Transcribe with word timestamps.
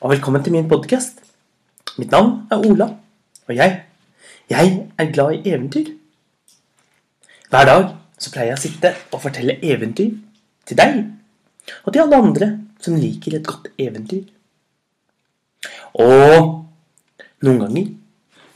og 0.00 0.12
velkommen 0.12 0.44
til 0.44 0.54
min 0.54 0.68
podkast. 0.70 1.16
Mitt 1.98 2.12
navn 2.14 2.44
er 2.54 2.60
Ola, 2.62 2.86
og 3.48 3.54
jeg, 3.56 3.80
jeg 4.50 4.74
er 4.98 5.08
glad 5.10 5.32
i 5.34 5.50
eventyr. 5.50 5.88
Hver 7.50 7.64
dag 7.66 7.88
så 8.18 8.30
pleier 8.30 8.52
jeg 8.52 8.58
å 8.58 8.62
sitte 8.62 8.92
og 9.10 9.22
fortelle 9.24 9.56
eventyr 9.58 10.12
til 10.68 10.78
deg 10.78 11.00
og 11.82 11.90
til 11.90 12.02
alle 12.04 12.20
andre 12.22 12.48
som 12.78 12.94
liker 12.94 13.40
et 13.40 13.48
godt 13.48 13.66
eventyr. 13.74 14.28
Og 15.98 16.46
noen 17.42 17.58
ganger 17.64 17.90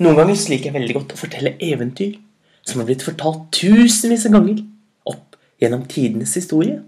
noen 0.03 0.19
ganger 0.19 0.39
så 0.39 0.53
liker 0.53 0.71
jeg 0.71 0.77
veldig 0.77 0.97
godt 1.01 1.17
å 1.17 1.21
fortelle 1.25 1.57
eventyr 1.59 2.15
som 2.63 2.79
har 2.79 2.87
blitt 2.87 3.03
fortalt 3.03 3.49
tusenvis 3.55 4.29
av 4.31 4.37
ganger 4.37 4.63
opp 5.11 5.35
gjennom 5.59 5.83
tidenes 5.91 6.37
historie. 6.39 6.79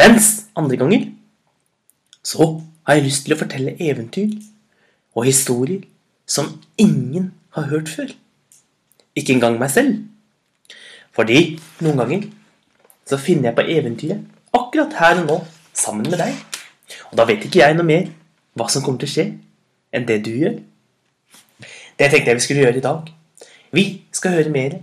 Mens 0.00 0.46
andre 0.56 0.80
ganger 0.80 1.06
så 2.26 2.46
har 2.86 2.98
jeg 2.98 3.06
lyst 3.06 3.26
til 3.26 3.36
å 3.36 3.38
fortelle 3.38 3.76
eventyr 3.82 4.34
og 5.16 5.28
historier 5.28 5.84
som 6.26 6.56
ingen 6.78 7.30
har 7.54 7.68
hørt 7.70 7.88
før. 7.88 8.10
Ikke 9.16 9.36
engang 9.36 9.58
meg 9.60 9.70
selv. 9.72 10.02
Fordi 11.16 11.56
noen 11.84 12.02
ganger 12.02 12.26
så 13.06 13.18
finner 13.20 13.50
jeg 13.50 13.58
på 13.58 13.66
eventyret 13.76 14.56
akkurat 14.56 14.98
her 14.98 15.22
og 15.22 15.28
nå 15.30 15.38
sammen 15.76 16.10
med 16.10 16.18
deg. 16.20 16.34
Og 17.10 17.18
da 17.18 17.26
vet 17.28 17.46
ikke 17.46 17.62
jeg 17.62 17.76
noe 17.78 17.86
mer 17.86 18.08
hva 18.56 18.68
som 18.72 18.82
kommer 18.84 19.02
til 19.02 19.10
å 19.10 19.14
skje, 19.14 19.26
enn 19.94 20.06
det 20.08 20.20
du 20.26 20.32
gjør. 20.34 20.58
Det 21.96 22.10
tenkte 22.10 22.32
jeg 22.32 22.38
vi 22.38 22.44
skulle 22.44 22.64
gjøre 22.64 22.80
i 22.80 22.84
dag. 22.84 23.10
Vi 23.76 23.84
skal 24.14 24.36
høre 24.38 24.52
mer 24.52 24.78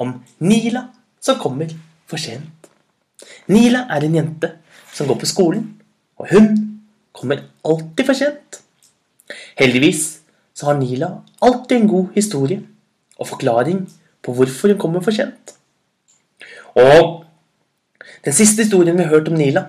om 0.00 0.18
Nila 0.44 0.88
som 1.20 1.38
kommer 1.40 1.70
for 2.08 2.20
sent. 2.20 2.68
Nila 3.48 3.86
er 3.92 4.04
en 4.04 4.16
jente 4.18 4.52
som 4.94 5.08
går 5.08 5.20
på 5.22 5.28
skolen, 5.28 5.64
og 6.18 6.30
hun 6.32 6.67
kommer 7.18 7.44
alltid 7.66 8.06
for 8.06 8.18
sent. 8.18 8.60
Heldigvis 9.58 10.20
så 10.54 10.70
har 10.70 10.78
Nila 10.78 11.10
alltid 11.44 11.76
en 11.80 11.90
god 11.90 12.14
historie 12.14 12.62
og 13.18 13.28
forklaring 13.28 13.84
på 14.22 14.34
hvorfor 14.34 14.72
hun 14.72 14.80
kommer 14.80 15.04
for 15.04 15.14
sent. 15.14 15.54
Og 16.78 17.24
den 18.24 18.34
siste 18.34 18.64
historien 18.64 18.96
vi 18.96 19.06
har 19.06 19.14
hørt 19.14 19.28
om 19.30 19.38
Nila, 19.38 19.66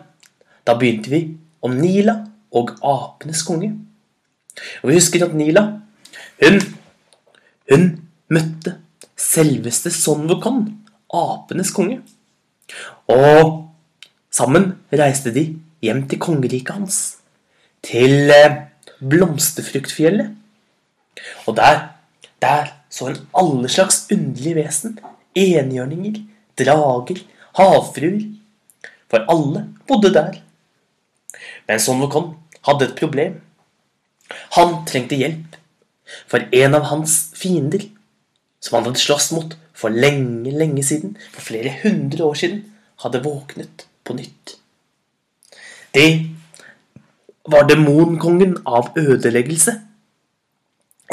da 0.66 0.76
begynte 0.78 1.12
vi 1.12 1.24
om 1.66 1.78
Nila 1.78 2.20
og 2.54 2.76
apenes 2.86 3.42
konge. 3.46 3.74
Og 4.82 4.90
vi 4.90 4.98
husker 4.98 5.26
at 5.26 5.36
Nila, 5.38 5.66
hun 6.44 6.62
hun 7.70 7.90
møtte 8.34 8.76
selveste 9.20 9.92
Son 9.94 10.26
Wukon, 10.30 10.64
apenes 11.14 11.72
konge. 11.76 12.00
Og 13.10 13.70
sammen 14.34 14.72
reiste 14.94 15.34
de 15.34 15.46
hjem 15.86 16.06
til 16.10 16.22
kongeriket 16.22 16.76
hans, 16.76 17.00
til 17.86 18.32
eh, 18.34 18.58
Blomsterfruktfjellet. 19.00 20.36
Og 21.48 21.56
der, 21.58 21.82
der 22.42 22.74
så 22.90 23.10
en 23.10 23.22
alle 23.38 23.70
slags 23.70 24.06
underlige 24.12 24.56
vesen. 24.56 25.00
Enhjørninger, 25.36 26.22
drager, 26.60 27.22
havfruer. 27.58 28.26
For 29.10 29.26
alle 29.32 29.68
bodde 29.88 30.14
der. 30.14 30.42
Men 31.68 31.80
Sonvokon 31.80 32.36
hadde 32.68 32.90
et 32.90 32.98
problem. 33.00 33.40
Han 34.58 34.84
trengte 34.86 35.18
hjelp 35.18 35.58
for 36.30 36.46
en 36.54 36.78
av 36.78 36.88
hans 36.90 37.16
fiender, 37.38 37.86
som 38.62 38.78
han 38.78 38.90
hadde 38.90 39.02
slåss 39.02 39.32
mot 39.34 39.56
for 39.78 39.94
lenge, 39.94 40.52
lenge 40.52 40.84
siden, 40.84 41.16
for 41.32 41.46
flere 41.46 41.74
hundre 41.84 42.26
år 42.26 42.40
siden, 42.42 42.64
hadde 43.04 43.24
våknet 43.24 43.86
på 44.04 44.16
nytt. 44.18 44.58
Det 45.96 46.10
var 47.52 47.68
demonkongen 47.70 48.58
av 48.66 48.92
ødeleggelse. 48.98 49.76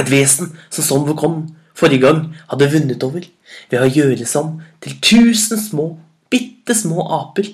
Et 0.00 0.10
vesen 0.10 0.52
som 0.70 0.84
Son 0.84 1.06
Wukong 1.08 1.46
forrige 1.76 2.04
gang 2.04 2.22
hadde 2.50 2.70
vunnet 2.72 3.04
over 3.04 3.24
ved 3.70 3.78
å 3.80 3.88
gjøre 3.88 4.26
seg 4.28 4.42
om 4.42 4.56
til 4.84 4.96
tusen 5.04 5.60
små, 5.60 5.86
bitte 6.32 6.76
små 6.76 7.04
aper. 7.20 7.48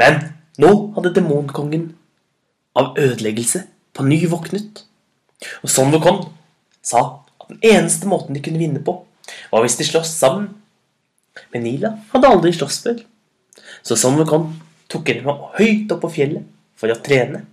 Men 0.00 0.22
nå 0.60 0.70
hadde 0.96 1.14
demonkongen 1.16 1.90
av 2.76 2.96
ødeleggelse 3.00 3.64
på 3.96 4.06
ny 4.06 4.22
våknet. 4.30 4.84
Og 5.64 5.72
Son 5.72 5.92
Wukong 5.92 6.26
sa 6.84 7.04
at 7.40 7.50
den 7.50 7.60
eneste 7.64 8.08
måten 8.08 8.36
de 8.36 8.42
kunne 8.44 8.60
vinne 8.60 8.82
på, 8.84 8.96
var 9.52 9.64
hvis 9.64 9.78
de 9.80 9.86
sloss 9.88 10.12
sammen. 10.16 10.50
Men 11.52 11.64
Nila 11.66 11.94
hadde 12.12 12.28
aldri 12.28 12.52
slåss 12.54 12.80
før. 12.84 13.02
Så 13.82 13.96
Son 13.96 14.18
Wukong 14.20 14.52
tok 14.90 15.08
henne 15.08 15.26
med 15.26 15.44
høyt 15.58 15.92
opp 15.94 16.02
på 16.04 16.14
fjellet 16.16 16.46
for 16.80 16.92
å 16.92 17.00
trene. 17.04 17.44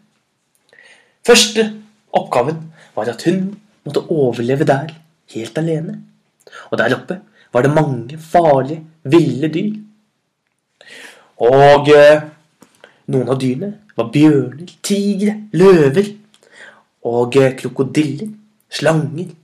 Første 1.27 1.65
oppgaven 2.15 2.61
var 2.95 3.11
at 3.11 3.25
hun 3.27 3.49
måtte 3.83 4.05
overleve 4.13 4.67
der, 4.67 4.93
helt 5.33 5.59
alene. 5.59 5.99
Og 6.71 6.79
der 6.79 6.95
oppe 6.95 7.19
var 7.53 7.65
det 7.65 7.73
mange 7.75 8.19
farlige, 8.21 8.83
ville 9.07 9.49
dyr. 9.51 9.75
Og 11.43 11.89
eh, 11.93 12.23
noen 13.13 13.29
av 13.31 13.39
dyrene 13.39 13.73
var 13.97 14.09
bjørner, 14.13 14.71
tigre, 14.83 15.35
løver 15.55 16.09
og 17.07 17.37
eh, 17.39 17.53
krokodiller, 17.59 18.31
slanger. 18.69 19.35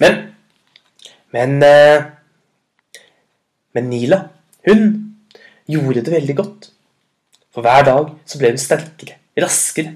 Men 0.00 0.24
Men 1.32 1.62
eh, 1.62 2.04
Men 3.74 3.90
Nila, 3.90 4.16
hun 4.64 4.84
gjorde 5.68 6.02
det 6.02 6.12
veldig 6.12 6.36
godt. 6.36 6.70
For 7.54 7.64
hver 7.64 7.84
dag 7.86 8.12
så 8.28 8.40
ble 8.40 8.52
hun 8.52 8.60
sterkere, 8.60 9.18
raskere 9.38 9.94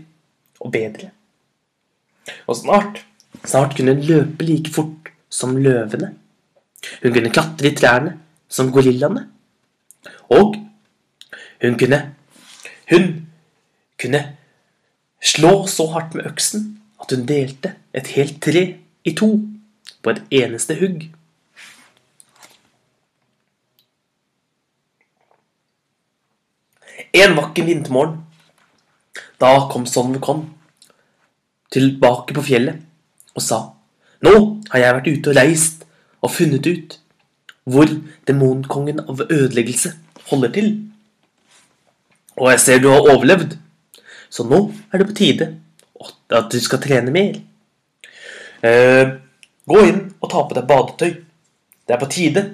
og 0.63 0.73
bedre. 0.75 1.11
Og 2.47 2.57
snart, 2.57 3.03
snart 3.45 3.77
kunne 3.77 3.97
hun 3.97 4.07
løpe 4.07 4.47
like 4.47 4.73
fort 4.73 5.13
som 5.33 5.57
løvene. 5.57 6.15
Hun 7.03 7.15
kunne 7.15 7.33
klatre 7.33 7.71
i 7.71 7.77
trærne 7.77 8.17
som 8.49 8.73
gorillaene. 8.73 9.29
Og 10.31 10.57
hun 11.62 11.79
kunne 11.79 12.03
Hun 12.91 13.29
kunne 13.97 14.37
slå 15.23 15.67
så 15.67 15.87
hardt 15.95 16.15
med 16.15 16.27
øksen 16.27 16.83
at 17.01 17.15
hun 17.15 17.25
delte 17.27 17.75
et 17.95 18.07
helt 18.17 18.43
tre 18.43 18.65
i 19.05 19.15
to 19.17 19.31
på 20.03 20.11
et 20.11 20.23
eneste 20.43 20.77
hugg. 20.81 21.07
En 27.12 27.34
vakker 27.37 27.67
vintermorgen, 27.69 28.23
da 29.39 29.69
kom 29.69 29.84
Son 29.87 30.15
tilbake 31.73 32.34
på 32.34 32.45
fjellet 32.45 32.81
og 33.37 33.43
sa 33.43 33.59
Nå 34.23 34.33
har 34.71 34.78
jeg 34.81 34.95
vært 34.97 35.09
ute 35.11 35.31
og 35.33 35.37
reist 35.37 35.84
og 36.23 36.31
funnet 36.31 36.67
ut 36.67 36.97
hvor 37.65 37.91
demonkongen 38.28 39.00
av 39.03 39.25
ødeleggelse 39.27 39.93
holder 40.31 40.53
til. 40.55 40.69
Og 42.39 42.50
jeg 42.53 42.61
ser 42.62 42.81
du 42.83 42.89
har 42.91 43.09
overlevd. 43.12 43.56
Så 44.31 44.47
nå 44.47 44.61
er 44.93 45.03
det 45.03 45.09
på 45.11 45.17
tide 45.19 45.49
at 46.33 46.49
du 46.55 46.59
skal 46.62 46.81
trene 46.83 47.12
mer. 47.15 47.34
Eh, 48.62 49.19
gå 49.67 49.83
inn 49.89 50.00
og 50.21 50.31
ta 50.31 50.47
på 50.47 50.56
deg 50.56 50.71
badetøy. 50.71 51.12
Det 51.83 51.97
er 51.97 52.00
på 52.00 52.11
tide 52.15 52.47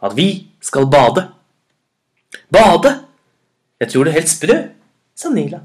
at 0.00 0.16
vi 0.16 0.28
skal 0.62 0.86
bade. 0.90 1.26
Bade? 2.54 2.94
Jeg 3.78 3.92
tror 3.92 4.04
du 4.04 4.10
er 4.10 4.18
helt 4.18 4.30
sprø, 4.30 4.56
sa 5.14 5.30
Nila. 5.30 5.60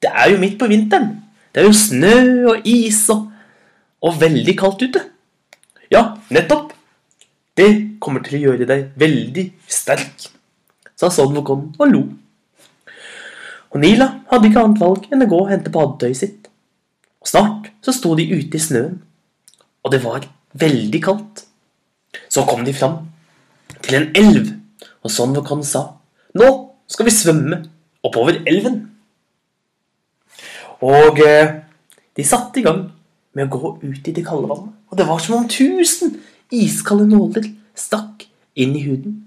Det 0.00 0.10
er 0.10 0.32
jo 0.32 0.40
midt 0.40 0.58
på 0.60 0.68
vinteren. 0.68 1.10
Det 1.52 1.62
er 1.62 1.68
jo 1.68 1.76
snø 1.76 2.14
og 2.50 2.66
is 2.68 3.02
og, 3.12 3.28
og 4.04 4.16
veldig 4.20 4.54
kaldt 4.58 4.86
ute. 4.88 5.02
Ja, 5.92 6.16
nettopp. 6.34 6.72
Det 7.54 8.00
kommer 8.02 8.24
til 8.24 8.40
å 8.40 8.42
gjøre 8.48 8.66
deg 8.66 8.88
veldig 8.98 9.44
sterk, 9.70 10.24
sa 10.98 11.10
Son 11.14 11.36
og 11.38 11.84
lo. 11.86 12.02
Og 13.74 13.78
Nila 13.82 14.08
hadde 14.30 14.50
ikke 14.50 14.64
annet 14.64 14.82
valg 14.82 15.06
enn 15.10 15.22
å 15.22 15.28
gå 15.30 15.38
og 15.44 15.52
hente 15.52 15.70
badetøyet 15.74 16.18
sitt. 16.18 16.48
Og 17.22 17.30
snart 17.30 17.70
så 17.84 17.94
sto 17.94 18.16
de 18.18 18.26
ute 18.26 18.58
i 18.58 18.62
snøen, 18.62 18.98
og 19.86 19.94
det 19.94 20.02
var 20.02 20.26
veldig 20.58 21.00
kaldt. 21.02 21.44
Så 22.30 22.42
kom 22.48 22.66
de 22.66 22.74
fram 22.74 23.04
til 23.82 24.00
en 24.00 24.10
elv, 24.18 24.50
og 25.04 25.12
sånn 25.12 25.36
sa 25.66 25.86
Nå 26.34 26.48
skal 26.94 27.08
vi 27.08 27.14
svømme 27.14 27.60
oppover 28.06 28.38
elven. 28.46 28.78
Og 30.84 31.18
eh, 31.24 31.60
de 32.14 32.26
satte 32.26 32.60
i 32.60 32.66
gang 32.66 32.86
med 33.34 33.48
å 33.48 33.58
gå 33.58 33.74
ut 33.82 34.08
i 34.10 34.14
det 34.14 34.24
kalde 34.26 34.50
vannet. 34.50 34.72
Og 34.90 34.98
det 34.98 35.06
var 35.08 35.22
som 35.22 35.40
om 35.40 35.48
tusen 35.50 36.18
iskalde 36.54 37.08
nåler 37.10 37.48
stakk 37.74 38.28
inn 38.54 38.76
i 38.78 38.84
huden. 38.84 39.18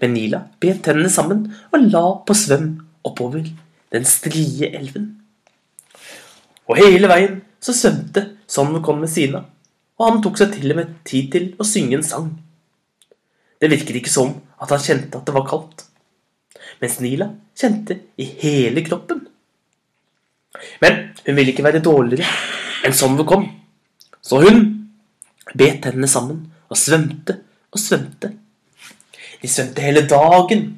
Men 0.00 0.14
Nila 0.14 0.42
bet 0.62 0.80
tennene 0.86 1.10
sammen 1.12 1.44
og 1.70 1.84
la 1.92 2.04
på 2.26 2.36
svøm 2.36 2.70
oppover 3.06 3.44
den 3.92 4.08
strie 4.08 4.70
elven. 4.72 5.10
Og 6.68 6.80
hele 6.80 7.10
veien 7.10 7.40
så 7.64 7.74
svømte 7.76 8.24
Son 8.48 8.78
kom 8.84 9.02
ved 9.02 9.10
siden 9.12 9.42
av, 9.42 9.48
og 10.00 10.04
han 10.06 10.22
tok 10.24 10.38
seg 10.40 10.54
til 10.54 10.72
og 10.72 10.78
med 10.78 10.92
tid 11.04 11.26
til 11.34 11.48
å 11.60 11.66
synge 11.68 11.98
en 11.98 12.06
sang. 12.06 12.30
Det 13.60 13.68
virket 13.68 13.98
ikke 14.00 14.12
som 14.12 14.30
at 14.56 14.72
han 14.72 14.80
kjente 14.80 15.18
at 15.18 15.28
det 15.28 15.34
var 15.36 15.44
kaldt. 15.48 15.84
Mens 16.82 16.98
Nila 17.02 17.28
kjente 17.58 17.98
i 18.18 18.26
hele 18.42 18.84
kroppen. 18.86 19.24
Men 20.82 20.98
hun 21.26 21.36
ville 21.36 21.52
ikke 21.52 21.66
være 21.66 21.84
dårligere 21.84 22.26
enn 22.86 22.94
som 22.96 23.16
hun 23.18 23.28
kom, 23.28 23.46
så 24.22 24.40
hun 24.42 24.62
bet 25.54 25.82
tennene 25.84 26.10
sammen 26.10 26.44
og 26.68 26.78
svømte 26.78 27.38
og 27.72 27.80
svømte. 27.82 28.32
De 29.42 29.48
svømte 29.48 29.82
hele 29.82 30.04
dagen. 30.08 30.68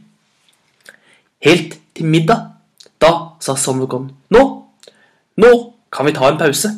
Helt 1.40 1.78
til 1.96 2.06
middag. 2.06 2.46
Da 3.00 3.12
sa 3.40 3.54
Sommergon 3.56 4.10
nå, 4.28 4.42
nå 5.40 5.50
kan 5.92 6.06
vi 6.06 6.12
ta 6.12 6.28
en 6.28 6.38
pause. 6.40 6.68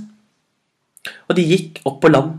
Og 1.27 1.35
de 1.35 1.43
gikk 1.43 1.81
opp 1.89 1.99
på 2.03 2.13
land, 2.13 2.37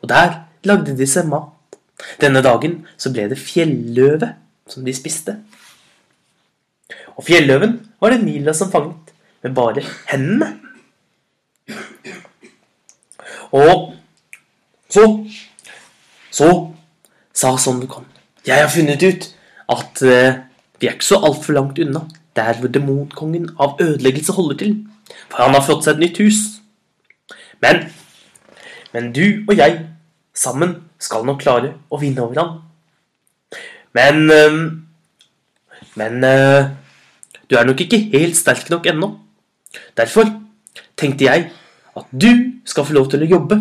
og 0.00 0.08
der 0.08 0.38
lagde 0.64 0.94
de 0.96 1.06
seg 1.06 1.28
mat. 1.28 1.76
Denne 2.22 2.40
dagen 2.44 2.80
så 2.96 3.12
ble 3.12 3.26
det 3.28 3.40
fjelløve 3.40 4.30
som 4.70 4.86
de 4.86 4.94
spiste. 4.96 5.36
Og 7.16 7.24
fjelløven 7.26 7.78
var 8.00 8.14
det 8.14 8.24
Nila 8.24 8.54
som 8.54 8.70
fanget, 8.72 9.12
med 9.42 9.54
bare 9.54 9.84
hendene. 10.10 10.54
Og 13.52 13.94
så 14.90 15.04
Så 16.30 16.74
sa 17.34 17.56
Sondercon 17.56 18.06
Jeg 18.46 18.60
har 18.60 18.68
funnet 18.68 19.02
ut 19.02 19.34
at 19.68 20.02
uh, 20.02 20.40
vi 20.80 20.86
er 20.86 20.94
ikke 20.94 21.04
så 21.04 21.18
altfor 21.24 21.52
langt 21.52 21.78
unna 21.78 22.00
der 22.36 22.60
hvor 22.60 22.68
demonkongen 22.68 23.50
av 23.60 23.76
ødeleggelse 23.80 24.32
holder 24.32 24.56
til. 24.56 24.76
For 25.28 25.42
han 25.42 25.54
har 25.54 25.64
fått 25.66 25.84
seg 25.84 25.96
et 25.96 26.04
nytt 26.04 26.20
hus. 26.22 26.38
Men 27.60 27.88
Men 28.92 29.12
du 29.12 29.44
og 29.48 29.56
jeg 29.56 29.86
sammen 30.34 30.76
skal 30.98 31.26
nok 31.26 31.42
klare 31.42 31.74
å 31.90 31.98
vinne 32.00 32.22
over 32.22 32.38
han. 32.40 32.54
Men 33.92 34.30
uh, 34.30 34.87
Men 35.98 36.22
uh, 36.24 36.70
du 37.50 37.56
er 37.58 37.66
nok 37.66 37.80
ikke 37.84 38.00
helt 38.12 38.36
sterk 38.38 38.70
nok 38.70 38.86
ennå. 38.90 39.10
Derfor 39.98 40.28
tenkte 40.98 41.26
jeg 41.26 41.50
at 41.98 42.06
du 42.12 42.30
skal 42.68 42.86
få 42.86 42.94
lov 42.96 43.10
til 43.10 43.24
å 43.24 43.30
jobbe 43.30 43.58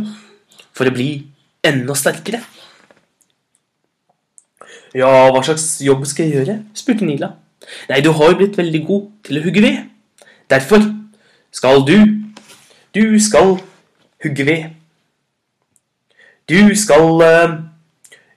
for 0.76 0.88
å 0.88 0.94
bli 0.94 1.10
enda 1.66 1.96
sterkere. 1.98 2.44
Ja, 4.98 5.10
hva 5.34 5.42
slags 5.46 5.82
jobb 5.84 6.06
skal 6.08 6.28
jeg 6.28 6.40
gjøre? 6.40 6.58
spurte 6.78 7.06
Nila. 7.06 7.34
Nei, 7.90 8.00
du 8.02 8.12
har 8.16 8.32
jo 8.32 8.40
blitt 8.40 8.58
veldig 8.58 8.82
god 8.88 9.08
til 9.28 9.40
å 9.40 9.44
hugge 9.44 9.64
ved. 9.66 9.82
Derfor 10.50 10.86
skal 11.52 11.84
du 11.88 11.98
Du 12.96 13.20
skal 13.22 13.58
hugge 14.24 14.46
ved. 14.48 14.70
Du 16.50 16.74
skal 16.74 17.20
uh, 17.22 17.58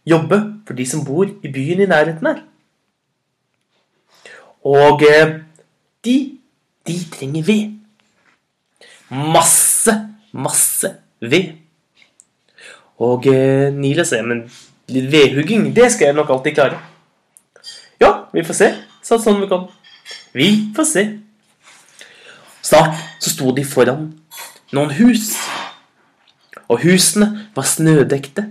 jobbe 0.04 0.40
for 0.66 0.76
de 0.76 0.84
som 0.86 1.04
bor 1.06 1.24
i 1.24 1.48
byen 1.48 1.80
i 1.80 1.86
nærheten 1.88 2.26
her. 2.26 2.42
Og 4.64 5.02
uh, 5.06 5.32
de, 6.04 6.16
de 6.86 6.96
trenger 7.12 7.42
ved. 7.46 7.72
Masse, 9.10 9.94
masse 10.32 10.92
ved. 11.20 11.54
Og 13.00 13.26
uh, 13.26 13.70
Nila 13.74 14.04
sier, 14.04 14.26
men 14.26 14.44
litt 14.90 15.10
vedhugging, 15.12 15.70
det 15.76 15.90
skal 15.92 16.10
jeg 16.10 16.18
nok 16.18 16.32
alltid 16.34 16.58
klare. 16.58 16.80
Ja, 18.00 18.12
vi 18.32 18.44
får 18.44 18.56
se, 18.56 18.70
sa 19.04 19.18
sånn 19.20 19.40
vi 19.42 19.48
kan. 19.50 19.66
Vi 20.36 20.48
får 20.76 20.88
se. 20.88 21.04
Snart 22.64 22.98
så 23.20 23.32
sto 23.32 23.52
de 23.56 23.64
foran 23.66 24.10
noen 24.76 24.92
hus. 25.00 25.32
Og 26.70 26.84
husene 26.84 27.48
var 27.56 27.66
snødekte. 27.66 28.46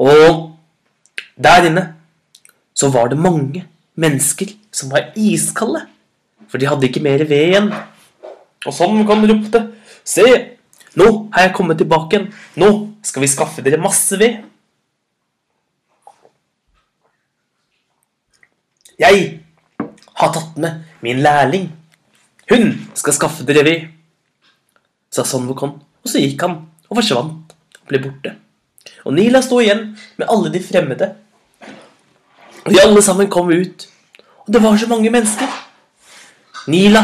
Og 0.00 0.56
der 1.36 1.68
inne 1.68 1.84
så 2.74 2.88
var 2.90 3.12
det 3.12 3.20
mange 3.20 3.66
mennesker 4.00 4.54
som 4.74 4.92
var 4.92 5.10
iskalde. 5.18 5.84
For 6.50 6.58
de 6.58 6.68
hadde 6.68 6.88
ikke 6.88 7.02
mer 7.04 7.22
ved 7.28 7.50
igjen. 7.50 7.68
Og 8.66 8.74
sånn 8.76 9.04
kan 9.08 9.24
ropte 9.28 9.66
Se, 10.10 10.24
nå 10.98 11.06
har 11.34 11.44
jeg 11.44 11.54
kommet 11.54 11.78
tilbake 11.78 12.16
igjen. 12.16 12.30
Nå 12.58 12.70
skal 13.06 13.24
vi 13.24 13.30
skaffe 13.30 13.62
dere 13.64 13.80
masse 13.80 14.16
ved. 14.18 14.40
Jeg 19.00 19.20
har 20.20 20.32
tatt 20.34 20.58
med 20.60 20.82
min 21.04 21.22
lærling. 21.24 21.70
Hun 22.50 22.74
skal 22.98 23.14
skaffe 23.16 23.46
dere 23.48 23.62
ved, 23.64 23.84
sa 25.14 25.22
Sonvokon, 25.24 25.76
og 25.78 26.10
så 26.10 26.20
gikk 26.20 26.42
han 26.42 26.56
og 26.88 26.98
forsvant 26.98 27.54
og 27.54 27.84
ble 27.88 28.00
borte. 28.02 28.34
Og 29.06 29.14
Nila 29.14 29.40
sto 29.44 29.60
igjen 29.62 29.92
med 30.18 30.26
alle 30.28 30.50
de 30.52 30.62
fremmede. 30.64 31.12
Og 32.66 32.74
de 32.74 32.82
alle 32.82 33.02
sammen 33.06 33.30
kom 33.32 33.52
ut, 33.54 33.86
det 34.52 34.62
var 34.62 34.76
så 34.76 34.88
mange 34.90 35.10
mennesker. 35.10 35.50
Nila 36.70 37.02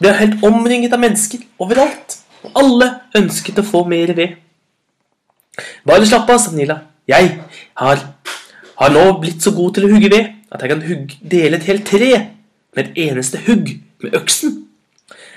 ble 0.00 0.12
helt 0.16 0.44
omringet 0.46 0.94
av 0.96 1.02
mennesker 1.02 1.42
overalt, 1.60 2.16
og 2.44 2.62
alle 2.62 2.88
ønsket 3.20 3.60
å 3.60 3.66
få 3.66 3.84
mer 3.88 4.14
ved. 4.16 4.38
Bare 5.84 6.06
slapp 6.08 6.30
av, 6.30 6.40
sa 6.40 6.54
Nila. 6.56 6.78
Jeg 7.10 7.34
har, 7.82 8.04
har 8.80 8.94
nå 8.94 9.04
blitt 9.20 9.44
så 9.44 9.52
god 9.56 9.76
til 9.76 9.86
å 9.86 9.92
hugge 9.92 10.12
ved 10.12 10.30
at 10.50 10.62
jeg 10.62 10.72
kan 10.72 10.84
hugge, 10.86 11.18
dele 11.20 11.58
et 11.58 11.68
helt 11.68 11.86
tre 11.88 12.10
med 12.76 12.82
et 12.84 13.00
eneste 13.08 13.40
hugg 13.44 13.74
med 14.00 14.16
øksen. 14.16 14.56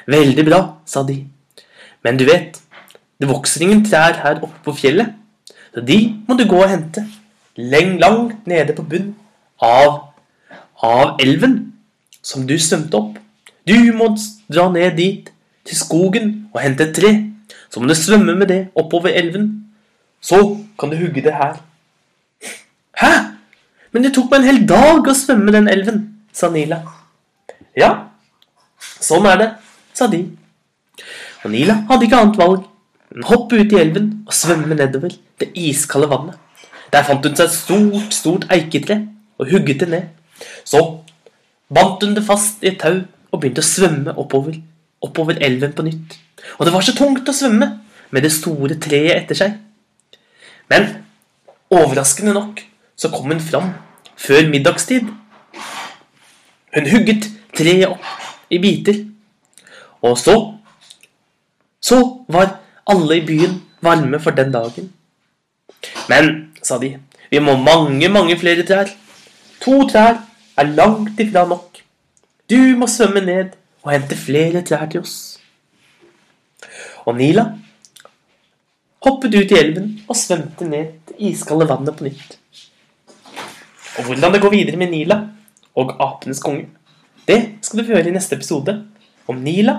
Veldig 0.07 0.45
bra, 0.47 0.61
sa 0.87 1.03
de. 1.07 1.19
Men 2.03 2.19
du 2.19 2.25
vet, 2.27 2.59
det 3.19 3.29
vokser 3.29 3.65
ingen 3.65 3.83
trær 3.87 4.21
her 4.23 4.39
oppe 4.39 4.63
på 4.65 4.77
fjellet, 4.79 5.13
så 5.73 5.83
de 5.83 5.99
må 6.27 6.37
du 6.37 6.45
gå 6.47 6.59
og 6.59 6.69
hente 6.69 7.03
leng, 7.57 7.97
langt 8.01 8.47
nede 8.47 8.75
på 8.77 8.85
bunnen 8.85 9.15
av, 9.63 10.12
av 10.83 11.17
elven 11.23 11.73
som 12.23 12.47
du 12.47 12.57
svømte 12.59 12.99
opp. 12.99 13.19
Du 13.67 13.75
må 13.95 14.09
dra 14.51 14.67
ned 14.71 14.97
dit, 14.99 15.29
til 15.63 15.79
skogen, 15.79 16.33
og 16.51 16.59
hente 16.61 16.89
et 16.89 16.95
tre. 16.95 17.11
Så 17.71 17.79
må 17.79 17.87
du 17.87 17.95
svømme 17.95 18.35
med 18.35 18.49
det 18.51 18.61
oppover 18.75 19.15
elven. 19.15 19.47
Så 20.21 20.39
kan 20.79 20.91
du 20.91 20.97
hugge 20.99 21.23
det 21.23 21.33
her. 21.35 21.61
Hæ? 22.99 23.13
Men 23.93 24.03
det 24.03 24.13
tok 24.15 24.29
meg 24.31 24.41
en 24.41 24.49
hel 24.49 24.61
dag 24.67 25.07
å 25.07 25.15
svømme 25.15 25.53
den 25.53 25.69
elven, 25.71 26.03
sa 26.33 26.49
Nila. 26.51 26.81
Ja, 27.77 27.91
sånn 28.81 29.25
er 29.29 29.39
det, 29.39 29.49
sa 29.95 30.07
de. 30.09 30.23
Og 31.43 31.51
Nila 31.53 31.79
hadde 31.89 32.07
ikke 32.07 32.21
annet 32.21 32.39
valg 32.39 32.63
enn 33.13 33.25
å 33.25 33.29
hoppe 33.29 33.59
ut 33.61 33.73
i 33.75 33.79
elven 33.79 34.09
og 34.25 34.33
svømme 34.33 34.77
nedover 34.77 35.13
det 35.41 35.51
iskalde 35.59 36.09
vannet. 36.09 36.39
Der 36.93 37.05
fant 37.05 37.25
hun 37.25 37.37
seg 37.37 37.49
et 37.49 37.55
stort, 37.55 38.13
stort 38.13 38.47
eiketre 38.53 38.99
og 39.41 39.49
hugget 39.53 39.83
det 39.83 39.89
ned. 39.93 40.09
Så 40.63 40.81
bandt 41.73 42.03
hun 42.03 42.15
det 42.17 42.25
fast 42.27 42.63
i 42.63 42.71
et 42.71 42.79
tau 42.81 43.01
og 43.31 43.39
begynte 43.39 43.63
å 43.63 43.67
svømme 43.67 44.13
oppover, 44.19 44.59
oppover 45.03 45.39
elven 45.43 45.73
på 45.75 45.85
nytt. 45.87 46.17
Og 46.59 46.67
det 46.67 46.73
var 46.73 46.85
så 46.85 46.95
tungt 46.97 47.29
å 47.29 47.35
svømme 47.35 47.69
med 48.13 48.25
det 48.25 48.33
store 48.33 48.77
treet 48.81 49.15
etter 49.17 49.39
seg. 49.39 49.55
Men 50.69 50.89
overraskende 51.73 52.35
nok 52.35 52.61
så 52.99 53.09
kom 53.13 53.31
hun 53.33 53.41
fram 53.41 53.73
før 54.19 54.47
middagstid. 54.51 55.09
Hun 56.73 56.89
hugget 56.89 57.29
treet 57.57 57.89
opp 57.89 58.53
i 58.53 58.61
biter. 58.61 59.05
Og 60.03 60.17
så 60.17 60.35
Så 61.83 61.97
var 62.31 62.61
alle 62.87 63.17
i 63.17 63.25
byen 63.27 63.57
varme 63.83 64.19
for 64.23 64.31
den 64.31 64.53
dagen. 64.53 64.85
Men, 66.07 66.53
sa 66.63 66.77
de, 66.79 66.93
vi 67.27 67.41
må 67.43 67.57
mange, 67.59 68.07
mange 68.07 68.37
flere 68.39 68.63
trær. 68.63 68.87
To 69.63 69.85
trær 69.87 70.17
er 70.59 70.71
langt 70.75 71.19
ifra 71.23 71.45
nok. 71.47 71.79
Du 72.51 72.59
må 72.75 72.87
svømme 72.91 73.21
ned 73.23 73.53
og 73.83 73.93
hente 73.93 74.17
flere 74.19 74.61
trær 74.67 74.89
til 74.91 75.03
oss. 75.03 75.39
Og 77.07 77.15
Nila 77.15 77.45
hoppet 79.03 79.35
ut 79.35 79.51
i 79.51 79.59
elven 79.59 79.87
og 80.07 80.15
svømte 80.19 80.67
ned 80.67 80.93
det 81.09 81.15
iskalde 81.31 81.67
vannet 81.67 81.95
på 81.95 82.07
nytt. 82.07 82.37
Og 83.99 84.07
hvordan 84.07 84.35
det 84.35 84.41
går 84.43 84.53
videre 84.53 84.79
med 84.79 84.91
Nila 84.91 85.19
og 85.79 85.95
apenes 86.01 86.41
konge, 86.43 86.67
det 87.27 87.39
skal 87.61 87.79
du 87.79 87.85
få 87.85 87.95
høre 87.95 88.11
i 88.11 88.15
neste 88.15 88.35
episode 88.35 88.75
om 89.27 89.39
Nila 89.43 89.77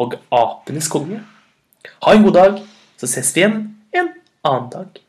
og 0.00 0.16
apenes 0.32 0.88
konge. 0.88 1.20
Ha 2.04 2.14
en 2.14 2.24
god 2.24 2.36
dag, 2.36 2.62
så 2.96 3.10
ses 3.10 3.34
vi 3.34 3.44
igjen 3.44 3.60
en 3.92 4.12
annen 4.44 4.72
dag. 4.72 5.07